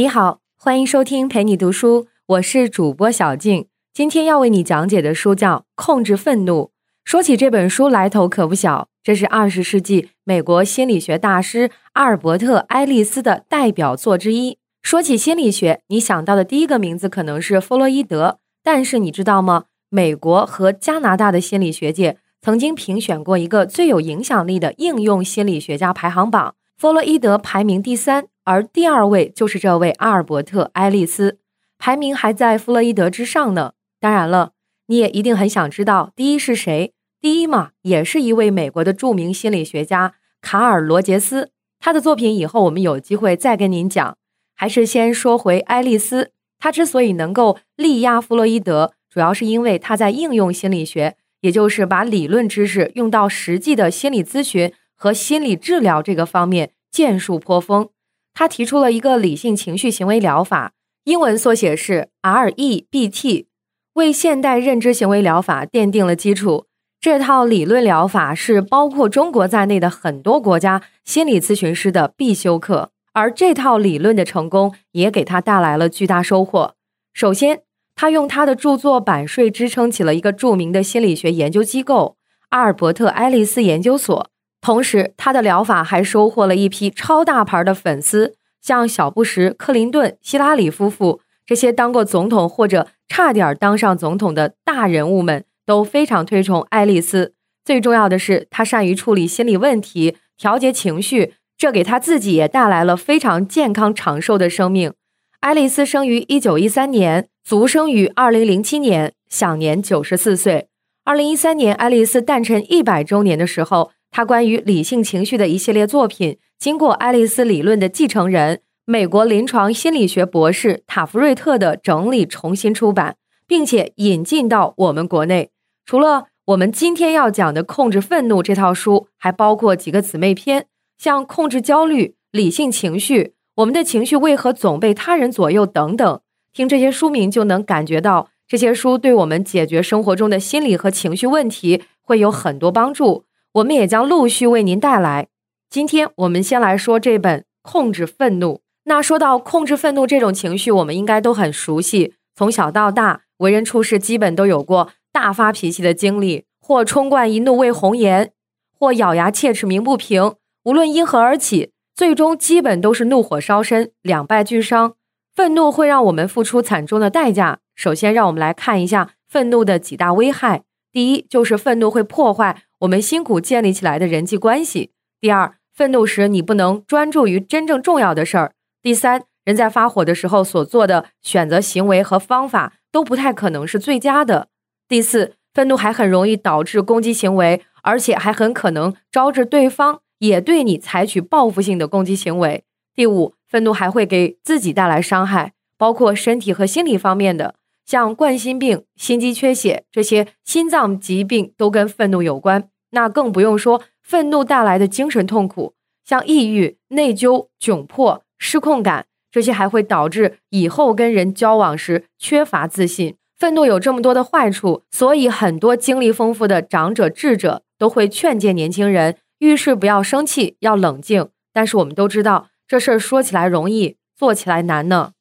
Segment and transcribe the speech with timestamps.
[0.00, 3.66] 你好，欢迎收听陪你读书，我是主播小静。
[3.92, 6.62] 今天要为你讲解的书叫《控制愤怒》。
[7.04, 14.56] 说起这本书，来头可不小，这是二十世纪美国心理学大师阿尔伯特·爱丽丝的代表作之一。
[14.80, 19.64] 说起心理学，你想到的第一个名字可能是弗洛伊德，但是你知道吗？
[19.90, 28.28] 美国和加拿大的心理学界曾经评选过一个最有影响力的应用心理学家排行榜，弗洛伊德排名第三。
[28.44, 31.38] 而第二位就是这位阿尔伯特·爱丽丝，
[31.78, 33.72] 排名还在弗洛伊德之上呢。
[34.00, 34.52] 当然了，
[34.86, 36.92] 你也一定很想知道第一是谁。
[37.20, 41.50] 第一嘛，也是一位美国的著名心理学家卡尔·罗杰斯。
[41.78, 44.16] 他的作品以后我们有机会再跟您讲。
[44.56, 57.88] 还是先说回爱丽丝，他之所以能够力压弗洛伊德，主要是因为他在应用心理学，也就是把理论知识用到实际的心理咨询和心理治疗这个方面，建树颇丰。
[58.34, 60.72] 他提出了一个理性情绪行为疗法，
[61.04, 63.46] 英文缩写是 REBT，
[63.94, 66.66] 为现代认知行为疗法奠定了基础。
[67.00, 76.74] 这套理论疗法是包括中国在内的很多国家心理咨询师的必修课，而这套理论的成功也给他带来了巨大收获。
[77.12, 77.62] 首先，
[77.96, 82.16] 他用他的著作版税支撑起了一个著名的心理学研究机构——
[82.50, 84.29] 阿尔伯特·爱丽丝研究所。
[84.60, 97.32] 同时，他的疗法还收获了一批超大牌的粉丝，像小布什、克林顿、希拉里夫妇这些当过总统或者差点当上总统的大人物们都非常推崇爱丽丝。
[97.64, 104.92] 最重要的是，他善于处理心理问题、调节情绪，这给他自己也带来了非常健康长寿的生命。
[105.40, 110.68] 爱丽丝生于一九一三年，卒生于二零零七年，享年九十四岁。
[111.04, 113.92] 二零一三年，爱丽丝诞辰一百周年的时候。
[114.10, 125.50] 他关于理性情绪的一系列作品，经过爱丽丝理论的继承人、美国临床心理学博士塔弗瑞特的整理，重新出版，并且引进到我们国内。
[125.86, 130.66] 除了我们今天要讲的《控制愤怒》这套书，还包括几个姊妹篇，
[130.98, 133.22] 像《控制焦虑》《理性情绪》
[133.56, 136.20] 《我们的情绪为何总被他人左右》等等。
[136.52, 143.24] 听这些书名就能感觉到，这些书对我们解决生活中的心理和情绪问题会有很多帮助。
[143.54, 145.26] 我们也将陆续为您带来。
[145.68, 148.54] 今天我们先来说这本《控制愤怒》。
[148.84, 152.14] 那说到控制愤怒这种情绪，我们应该都很熟悉。
[152.36, 158.32] 从小到大，为人处事基本都有过大发脾气的经历，或冲冠一怒为红颜，
[158.78, 160.34] 或咬牙切齿鸣不平。
[160.62, 164.94] 无论因何而起，最终基本都是怒火烧身，两败俱伤。
[165.34, 167.58] 愤怒会让我们付出惨重的代价。
[167.74, 170.62] 首先，让我们来看一下愤怒的几大危害。
[170.92, 172.62] 第一，就是愤怒会破坏。
[172.80, 174.92] 我们辛苦建立起来的人际关系。
[175.20, 178.52] 第二，愤怒时你不能专注于真正重要的事儿。
[178.80, 184.48] 第三，人在发火的时候所做的选择行为和方法都不太可能是最佳的。
[184.88, 192.64] 第四，愤怒还很容易导致攻击行为，而且还很可能招致对方也对你采取报复性的攻击行为。
[192.94, 197.56] 第五，愤怒还会给自己带来伤害，包括身体和心理方面的。
[197.84, 205.74] 像冠心病、心肌缺血这些心脏疾病都跟愤怒有关，那更不用说愤怒带来的精神痛苦，
[206.04, 213.16] 像抑郁、内疚、窘迫、失控感，这些还会导致以后跟人交往时缺乏自信。
[213.36, 221.30] 愤怒有这么多的坏处，所以很多经历丰富的长者、智者都会劝诫年轻人遇事不要生气，要冷静。
[221.52, 225.12] 但是我们都知道，这事儿说起来容易，做起来难呢。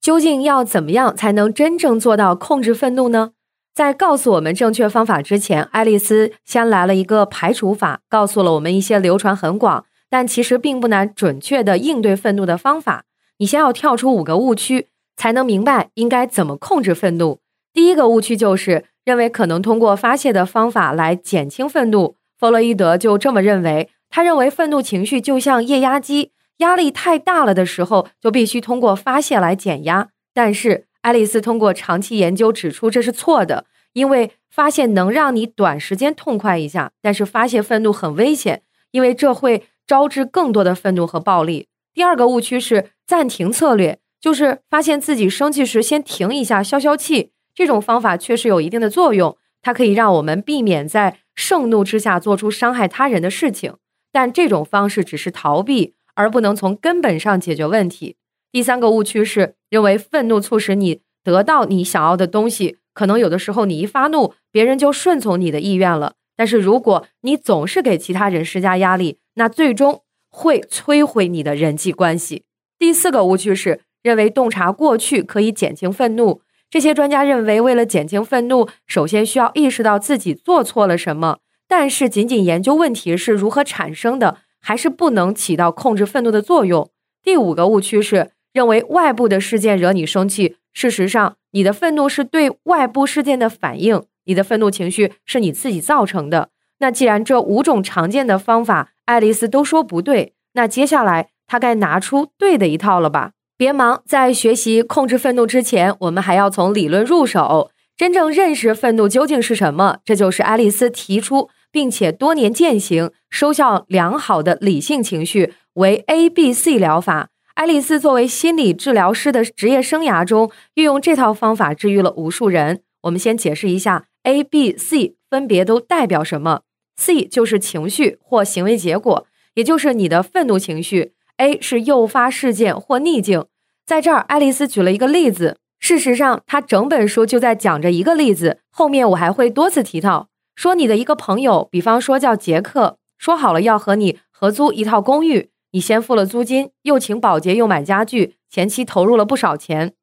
[0.00, 3.30] 究竟要怎么样才能真正做到控制愤怒呢？
[3.74, 13.04] 在告诉我们正确方法之前，爱丽丝先来了一个排除法，告诉了我们一些流传很广，但其实并不难准确的应对愤怒的方法。
[13.38, 17.40] 你先要跳出五个误区，才能明白应该怎么控制愤怒。
[17.72, 22.16] 第一个误区就是认为可能通过发泄的方法来减轻愤怒。
[22.38, 26.32] 弗洛伊德就这么认为，他认为愤怒情绪就像液压机。
[26.58, 30.10] 压力太大了的时候，就必须通过发泄来减压。
[30.34, 38.62] 但是爱丽丝通过长期研究指出，这是错的，因为发泄能让你短时间痛快一下，但是发泄愤怒很危险，
[38.92, 41.68] 因为这会招致更多的愤怒和暴力。
[41.92, 47.32] 第二个误区是暂停策略，就是发现自己生气时先停一下，消消气。
[47.54, 53.74] 这种方法确实有一定的作用，它可以让我们避免在盛怒之下做出伤害他人的事情，
[54.10, 55.94] 但这种方式只是逃避。
[56.14, 58.16] 而不能从根本上解决问题。
[58.52, 66.12] 第三个误区是认为愤怒促使你得到你想要的东西，可能有的时候你一发怒，别人就顺从你的意愿了。
[66.36, 72.44] 但是如果你总是给其他人施加压力，那最终会摧毁你的人际关系。
[72.78, 76.42] 第四个误区是认为洞察过去可以减轻愤怒。
[76.68, 81.38] 这些专家认为，为了减轻愤怒，首先需要意识到自己做错了什么。
[81.68, 86.90] 但是，仅仅研究问题是如何产生的，还是不能起到控制愤怒的作用。
[87.22, 90.56] 第五个误区是认为外部的事件惹你生气。
[90.72, 96.48] 事实上，你的愤怒是对外部事件的反应，你的愤怒情绪是你自己造成的。
[96.78, 103.32] 那既然这五种常见的方法，爱丽丝都说不对，那接下来她该拿出对的一套了吧？
[103.56, 109.98] 别忙，在学习控制愤怒之前，我们还要从理论入手，真正认识愤怒究竟是什么。
[110.04, 117.28] 这就是爱丽丝提出并且多年践行、收效良好的理性情绪为 A B C 疗法。
[117.54, 122.80] 爱丽丝作为心理治疗师的职业生涯中，运用这套方法治愈了无数人。
[123.02, 126.62] 我们先解释一下 A B C 分别都代表什么。
[126.96, 131.12] C 就是情绪或行为结果，也就是你的愤怒情绪。
[131.36, 133.44] A 是诱发事件或逆境。
[133.84, 135.58] 在这儿，爱丽丝举了一个例子。
[135.78, 138.60] 事实上，她整本书就在讲着一个例子。
[138.70, 149.94] 后面我还会多次提到，说你的一个朋友，比方说叫杰克，说好了要和你合租一套公寓，你先付了租金，又请保洁，又买家具，前期投入了不少钱。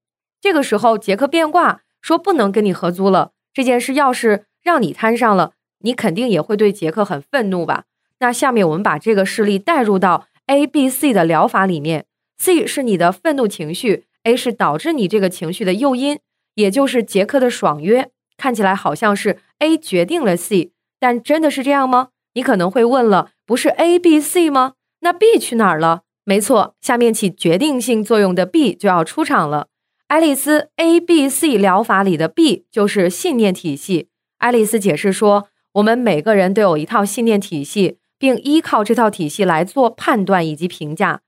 [0.42, 3.32] 这个时候，杰克变卦，说不能跟你合租了。
[3.54, 7.84] 这件事要是让你摊上了，你肯定也会对杰克很愤怒吧？
[8.20, 12.06] 那下面我们把这个事例带入到 A、B、C 的疗法里面。
[12.38, 16.20] C 是你的愤怒情绪，A 是导致你这个情绪的诱因，
[16.56, 18.10] 也就是杰克的爽约。
[18.38, 22.10] 看起来好像是 A 决定了 C，但真的是这样吗？
[22.34, 24.74] 你可能会问了，不是 A、B、C 吗？
[25.02, 26.02] 那 B 去哪儿了？
[26.24, 29.68] 没错，下面起决定性作用的 B 就要出场了。
[30.08, 34.10] 爱丽丝 A、B、C 疗法里的 B 就是信念体系。
[34.38, 41.22] 爱丽丝解释说，我们每个人都有一套信念体系，并依靠这套体系来做判断以及评价。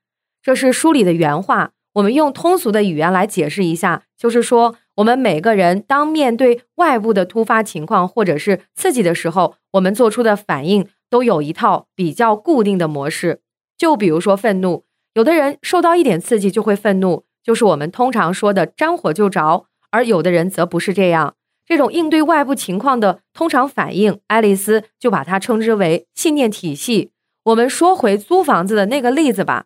[0.44, 13.42] 这是书里的原话，我们用通俗的语言来解释一下，就是说，我们每个人当面对外部的突发情况或者是刺激的时候，我们做出的反应都有一套比较固定的模式。
[13.82, 14.84] 就比如说愤怒，
[15.16, 21.34] 有的人受到一点刺激就会愤怒，就是我们通常说的沾火就着；而有的人则不是这样。
[21.66, 27.10] 这种应对外部情况的通常反应，爱丽丝就把它称之为信念体系。
[27.46, 29.66] 我们说回租房子的那个例子吧。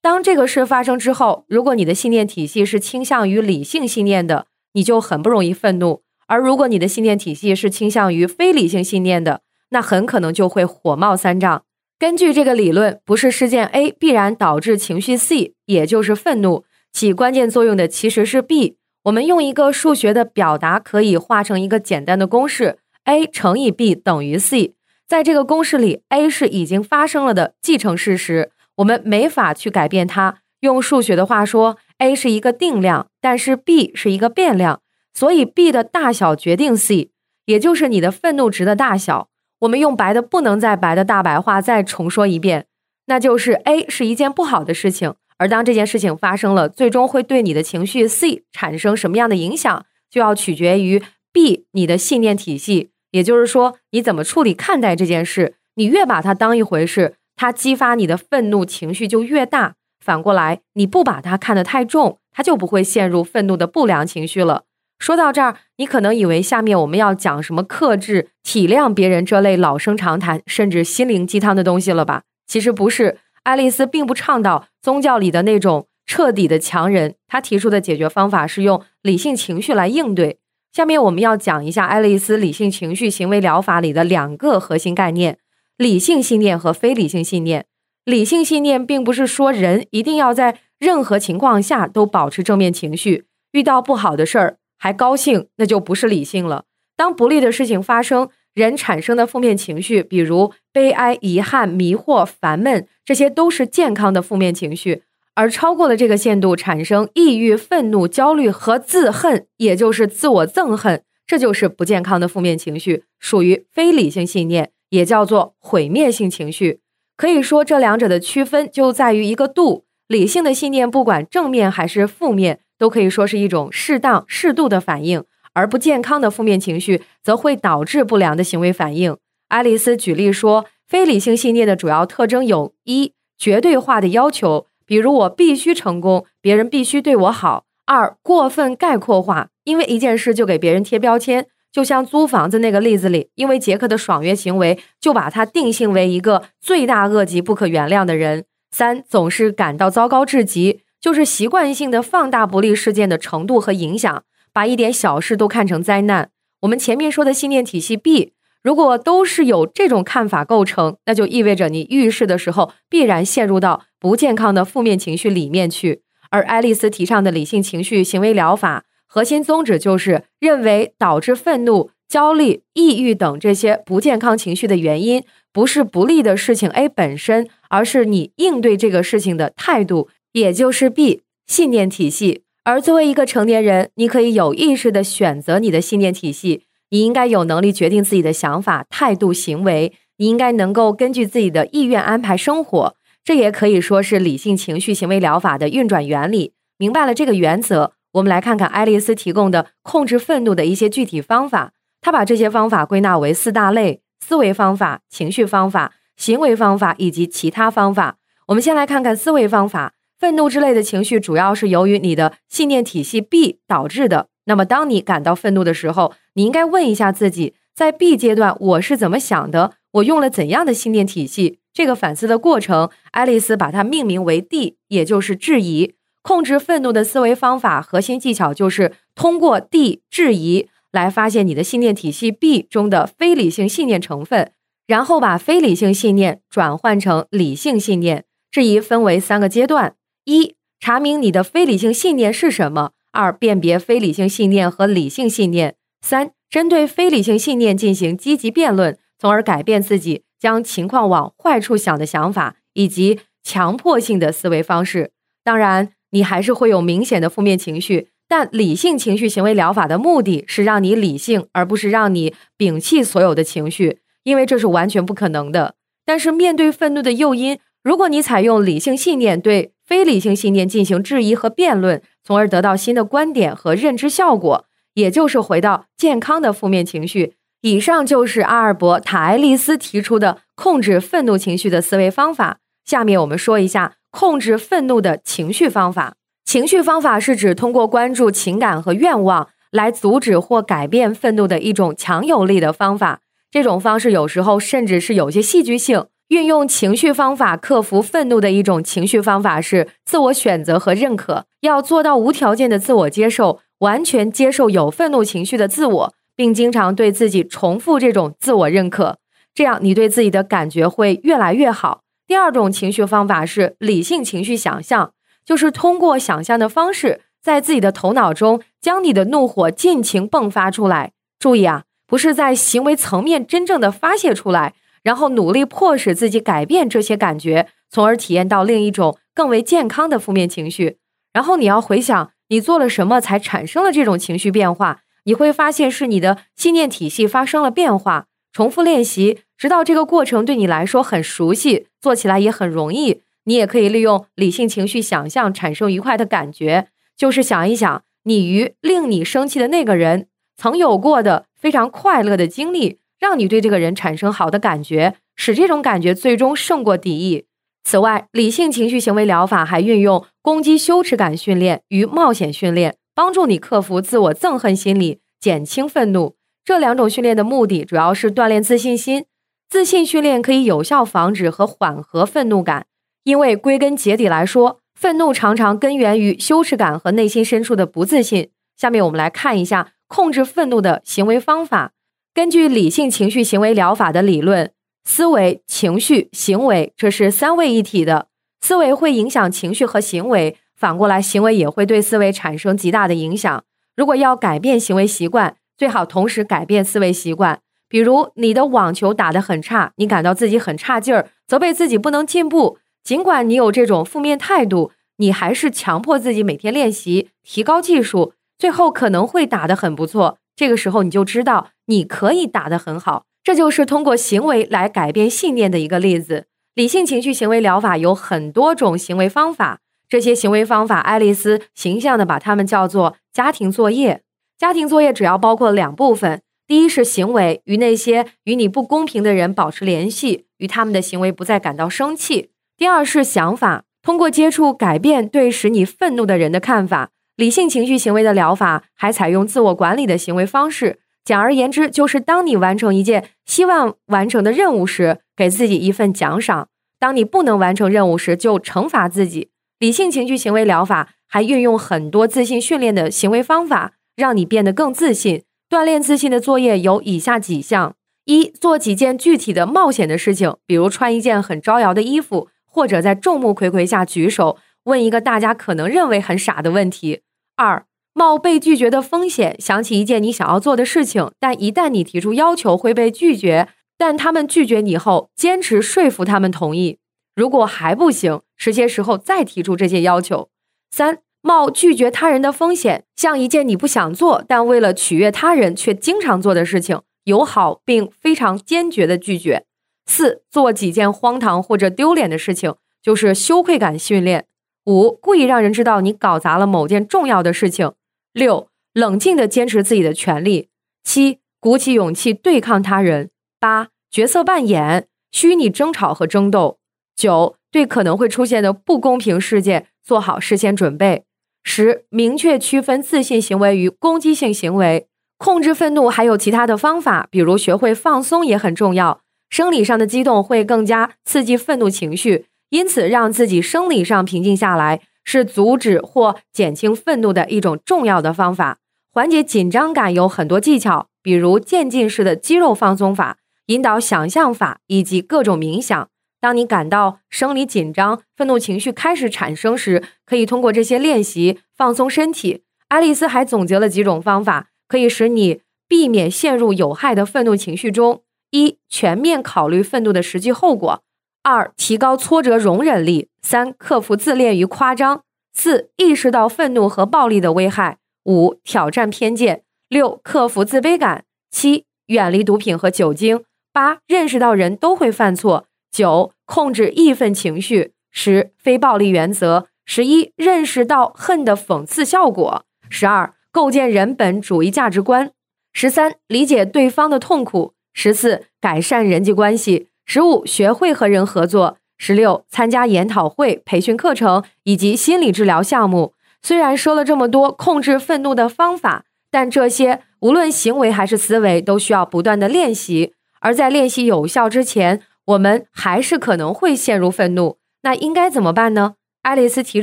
[0.00, 9.40] 当这个事发生之后，如果你的信念体系是倾向于理性信念的，你就很不容易愤怒；而如果你的信念体系是倾向于非理性信念的，
[9.70, 11.64] 那很可能就会火冒三丈。
[11.98, 18.76] 根据这个理论，不是事件 A 必然导致情绪 C，也就是愤怒，起关键作用的其实是 B。
[19.04, 24.74] 我们用一个数学的表达可以化成一个简单的公式：A 乘以 B 等于 C。
[25.08, 28.50] 在这个公式里，A 是已经发生了的既成事实。
[28.76, 30.40] 我们没法去改变它。
[30.60, 34.82] 用数学的话说，a 是一个定量，但是 b 是一个变量，
[35.14, 37.10] 所以 b 的大小决定 c，
[37.46, 39.28] 也就是你的愤怒值的大小。
[39.60, 42.66] 我们用白的不能再白的大白话再重说一遍，
[43.06, 55.54] 那就是 a 是一件不好的事情，而当这件事情发生了，最终会对你的情绪 c 产生什么样的影响，就要取决于 b 你的信念体系，也就是说你怎么处理看待这件事。
[55.76, 57.16] 你越把它当一回事。
[57.38, 64.64] 它激发你的愤怒情绪就越大，反过来，你不把它看得太重，它就不会陷入愤怒的不良情绪了。
[64.98, 72.22] 说到这儿，你可能以为下面我们要讲什么克制、体谅别人这类老生常谈，甚至心灵鸡汤的东西了吧？
[72.46, 80.38] 其实不是，爱丽丝并不倡导宗教里的那种彻底的强人，她提出的解决方法是用理性情绪来应对。
[80.72, 85.38] 下面我们要讲一下爱丽丝理性情绪行为疗法里的两个核心概念。
[85.76, 87.66] 理性信念和非理性信念。
[88.04, 96.64] 理性信念并不是说人一定要在任何情况下都保持正面情绪，遇到不好的事儿还高兴，那就不是理性了。
[96.96, 105.02] 当不利的事情发生，人产生的负面情绪，比如悲哀、遗憾、迷惑、烦闷，这些都是健康的负面情绪。
[105.34, 114.70] 而超过了这个限度，产生抑郁、愤怒、焦虑和自恨，也就是自我憎恨，这就是不健康的负面情绪，属于非理性信念。
[114.90, 116.78] 也叫做毁灭性情绪，
[117.16, 119.84] 可以说这两者的区分就在于一个度。
[120.06, 129.16] 理性的信念，不管正面还是负面，都可以说是一种适当、适度的反应；而不健康的负面情绪，则会导致不良的行为反应。
[129.48, 141.46] 爱丽丝举例说，非理性信念的主要特征有一绝对化的要求，比如我必须成功，别人必须对我好；二过分概括化，因为一件事就给别人贴标签。
[141.72, 148.46] 就像租房子那个例子里，因为杰克的爽约行为，就把他定性为一个罪大恶极、不可原谅的人。
[148.70, 156.30] 三总是感到糟糕至极，就是习惯性的放大不利事件的程度和影响，把一点小事都看成灾难。
[156.60, 166.02] 我们前面说的信念体系 B，如果都是有这种看法构成，那就意味着你遇事的时候必然陷入到不健康的负面情绪里面去。
[166.30, 175.22] 而爱丽丝提倡的理性情绪行为疗法核心宗旨就是认为导致愤怒、焦虑、抑郁等这些不健康情绪的原因，
[175.52, 180.08] 不是不利的事情 A 本身，而是你应对这个事情的态度。
[180.36, 186.64] 也就是 B 信念体系，而作为一个成年人，你可以有意识的选择你的信念体系。
[186.90, 189.94] 你应该有能力决定自己的想法、态度、行为。
[190.18, 192.96] 你应该能够根据自己的意愿安排生活。
[193.24, 196.52] 这也可以说是理性情绪行为疗法的运转原理。
[196.76, 201.72] 明白了这个原则，我们来看看爱丽丝提供的控制愤怒的一些具体方法。
[202.02, 208.18] 她把这些方法归纳为四大类：思维方法、情绪方法、行为方法以及其他方法。
[208.48, 209.94] 我们先来看看思维方法。
[210.18, 214.28] 愤怒之类的情绪主要是由于你的信念体系 B 导致的。
[214.46, 219.74] 那么，当你感到愤怒的时候，你应该问一下自己，在 B 阶段我是怎么想的？
[219.92, 221.58] 我用了怎样的信念体系？
[221.72, 225.94] 这个反思的过程，爱丽丝把它命名为 D，也就是质疑。
[226.22, 234.52] 控制愤怒的思维方法核心技巧就是通过 D 质疑来发现你的信念体系 B 中的非理性信念成分，
[234.86, 238.24] 然后把非理性信念转换成理性信念。
[238.50, 239.94] 质疑分为三个阶段。
[240.26, 255.12] 一、查明你的非理性信念是什么；二、辨别非理性信念和理性信念；三、针对非理性信念进行积极辩论，从而改变自己将情况往坏处想的想法以及强迫性的思维方式。
[255.44, 265.76] 当然，你还是会有明显的负面情绪，但理性情绪行为疗法的目的是让你理性，而不是让你摒弃所有的情绪，因为这是完全不可能的。
[266.04, 277.34] 但是，面对愤怒的诱因，如果你采用理性信念对非理性信念进行质疑和辩论，从而得到新的观点和认知效果，也就是回到健康的负面情绪。
[277.62, 282.58] 以上就是阿尔伯塔·爱丽丝提出的控制愤怒情绪的思维方法。
[282.84, 286.14] 下面我们说一下控制愤怒的情绪方法。
[286.44, 293.20] 情绪方法是指通过关注情感和愿望来阻止或改变愤怒的一种强有力的方法。
[293.50, 296.06] 这种方式有时候甚至是有些戏剧性。
[296.28, 301.46] 运用情绪方法克服愤怒的一种情绪方法是自我选择和认可。
[301.60, 309.18] 要做到无条件的自我接受，完全接受有愤怒情绪的自我，并经常对自己重复这种自我认可，
[309.54, 312.00] 这样你对自己的感觉会越来越好。
[312.26, 315.12] 第二种情绪方法是理性情绪想象，
[315.44, 321.12] 就是通过想象的方式，在自己的头脑中将你的怒火尽情迸发出来。
[321.38, 324.74] 注意啊，不是在行为层面真正的发泄出来。
[325.06, 330.96] 然后努力迫使自己改变这些感觉，从而体验到另一种更为健康的负面情绪。
[331.32, 338.26] 然后你要回想你做了什么才产生了这种情绪变化，你会发现是你的信念体系发生了变化。
[338.52, 343.22] 重复练习，直到这个过程对你来说很熟悉，做起来也很容易。
[343.44, 352.98] 你也可以利用理性情绪想象产生愉快的感觉，就是想一想你与令你生气的那个人曾有过的非常快乐的经历。
[353.18, 357.46] 让你对这个人产生好的感觉，使这种感觉最终胜过敌意。
[357.84, 366.34] 此外，理性情绪行为疗法还运用攻击羞耻感训练与冒险训练，帮助你克服自我憎恨心理，减轻愤怒。
[366.64, 369.26] 这两种训练的目的主要是锻炼自信心。
[369.68, 372.86] 自信训练可以有效防止和缓和愤怒感，
[373.24, 378.50] 因为归根结底来说，愤怒常常根源于羞耻感和内心深处的不自信。
[378.76, 381.92] 下面我们来看一下控制愤怒的行为方法。
[382.36, 384.70] 根据理性情绪行为疗法的理论，
[385.04, 388.28] 思维、情绪、行为这是三位一体的。
[388.60, 393.64] 思维会影响情绪和行为，反过来，行为也会对思维产生极大的影响。
[393.96, 397.60] 如果要改变行为习惯，最好同时改变思维习惯。
[397.88, 402.76] 比如，你的网球打得很差，你感到自己很差劲儿，责备自己不能进步。
[403.02, 410.36] 尽管你有这种负面态度，你还是强迫自己每天练习，提高技术，最后可能会打得很不错。
[410.56, 416.46] 这个时候你就知道你可以打得很好，这就是通过行为来改变信念的一个例子。
[416.74, 424.22] 理性情绪行为疗法有很多种行为方法，这些行为方法，爱丽丝形象的把它们叫做家庭作业。
[424.58, 437.10] 家庭作业主要包括两部分：第一是行为，与那些与你不公平的人保持联系，与他们的行为不再感到生气；第二是想法，通过接触改变对使你愤怒的人的看法。
[437.36, 441.00] 理性情绪行为的疗法还采用自我管理的行为方式。
[441.24, 449.50] 简而言之，就是当你完成一件希望完成的任务时，给自己一份奖赏；当你不能完成任务时，就惩罚自己。
[449.78, 455.42] 理性情绪行为疗法还运用很多自信训练的行为方法，让你变得更自信。
[455.68, 467.22] 锻炼自信的作业有以下几项：一、做几件具体的冒险的事情，比如穿一件很招摇的衣服，或者在众目睽睽下举手问一个大家可能认为很傻的问题；
[467.56, 476.98] 二、冒被拒绝的风险，想起一件你想要做的事情，但一旦你提出要求会被拒绝，但他们拒绝你后，坚持说服他们同意。
[477.34, 480.48] 如果还不行，时些时候再提出这些要求。
[480.90, 481.18] 三。
[481.42, 489.64] 冒拒绝他人的风险，像一件你不想做，但为了取悦他人却经常做的事情，友好并非常坚决的拒绝。
[490.06, 494.46] 四，做几件荒唐或者丢脸的事情，就是羞愧感训练。
[494.86, 497.92] 五，故意让人知道你搞砸了某件重要的事情。
[498.32, 500.68] 六，冷静的坚持自己的权利。
[501.02, 503.30] 七，鼓起勇气对抗他人。
[503.58, 506.78] 八，角色扮演，虚拟争吵和争斗。
[507.16, 511.24] 九，对可能会出现的不公平事件做好事先准备。
[511.64, 515.08] 十、明确区分自信行为与攻击性行为。
[515.36, 519.20] 控制愤怒还有其他的方法，比如学会放松也很重要。
[519.50, 528.78] 生理上的激动会更加刺激愤怒情绪，因此让自己生理上平静下来是阻止或减轻愤怒的一种重要的方法。
[529.10, 536.08] 缓解紧张感有很多技巧，比如渐进式的肌肉放松法、引导想象法以及各种冥想。
[536.38, 542.64] 当你感到生理紧张、愤怒情绪开始产生时，可以通过这些练习放松身体。
[542.88, 551.00] 爱丽丝还总结了几种方法，可以使你避免陷入有害的愤怒情绪中：一、全面考虑愤怒的实际后果；
[551.48, 555.20] 二、提高挫折容忍力；三、克服自恋与夸张；
[555.54, 563.38] 四、意识到愤怒和暴力的危害；五、挑战偏见；六、克服自卑感；七、远离毒品和酒精；
[563.72, 566.32] 八、认识到人都会犯错；九。
[566.48, 575.32] 控制义愤情绪，十非暴力原则，十一认识到恨的讽刺效果，十二构建人本主义价值观，
[575.72, 586.14] 十三理解对方的痛苦，十四改善人际关系，十五学会和人合作，十六参加研讨会、培训课程以及心理治疗项目。
[586.40, 595.02] 虽然说了这么多控制愤怒的方法，但这些无论行为还是思维都需要不断的练习，而在练习有效之前。
[595.26, 598.94] 我们还是可能会陷入愤怒，那应该怎么办呢？
[599.22, 599.82] 爱丽丝提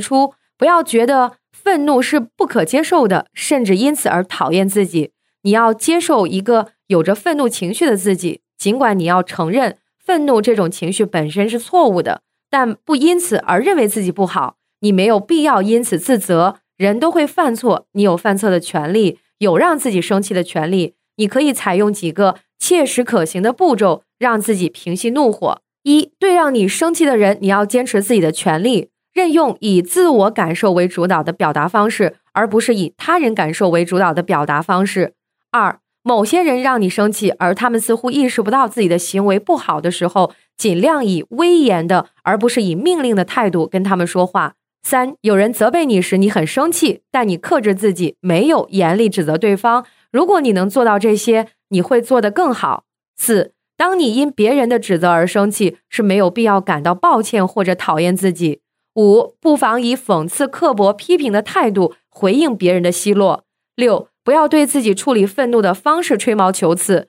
[0.00, 5.12] 出，不要觉得愤怒是不可接受的，甚至因此而讨厌自己。
[5.42, 14.56] 你要接受一个有着愤怒情绪的自己，尽管你要承认愤怒这种情绪本身是错误的，但不因此而认为自己不好。
[14.80, 16.56] 你没有必要因此自责。
[16.76, 20.94] 人都会犯错，你有犯错的权利，有让自己生气的权利。
[21.16, 24.02] 你可以采用几个切实可行的步骤。
[24.16, 25.60] 让自己平息怒火。
[25.82, 35.12] 一对让你生气的人，你要坚持自己的权利，任用以自我感受为主导的表达方式，而不是以他人感受为主导的表达方式。
[35.50, 44.54] 二，某些人让你生气，而他们似乎意识不到自己的行为不好的时候，尽量以威严的，而不是以命令的态度跟他们说话。
[44.82, 49.86] 三，有人责备你时，你很生气，但你克制自己，没有严厉指责对方。
[50.12, 52.84] 如果你能做到这些，你会做得更好。
[53.16, 53.52] 四。
[53.76, 58.60] 当你因别人的指责而生气，是没有必要感到抱歉或者讨厌自己。
[58.94, 63.42] 五，不妨以讽刺、刻薄、批评的态度回应别人的奚落。
[63.74, 67.08] 六，不要对自己处理愤怒的方式吹毛求疵。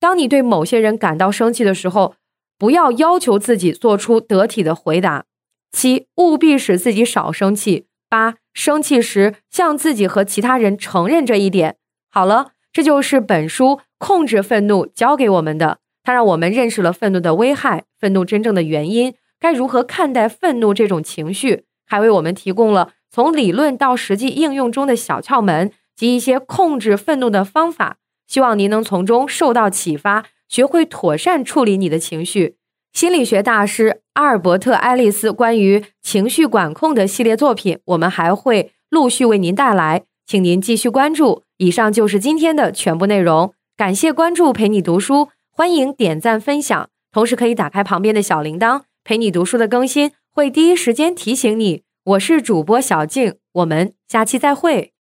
[0.00, 2.16] 当你对某些人感到生气的时候，
[2.58, 5.26] 不要要求自己做出得体的回答。
[5.70, 7.86] 七，务必使自己少生气。
[8.08, 11.76] 八，生气时向自己和其他人承认这一点。
[12.10, 15.78] 好了，这就是本书控制愤怒教给我们的。
[16.02, 27.98] 它让我们认识了愤怒的危害，愤怒真正的原因，该如何看待愤怒这种情绪，还为我们提供了从理论到实际应用中的小窍门及一些控制愤怒的方法。
[28.26, 32.56] 希望您能从中受到启发，学会妥善处理你的情绪。
[32.92, 41.42] 心理学大师阿尔伯特·爱丽丝关于情绪管控的系列作品，我们还会陆续为您带来，请您继续关注。
[41.58, 45.28] 以上就是今天的全部内容，感谢关注，陪你读书。
[45.50, 51.82] 欢迎点赞分享，同时可以打开旁边的小铃铛，陪你读书的更新会第一时间提醒你。
[52.04, 54.93] 我是主播小静，我们下期再会。